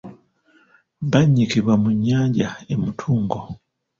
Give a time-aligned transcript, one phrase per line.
[1.11, 3.39] Bannyikibwa mu nnyanja e Mutungo.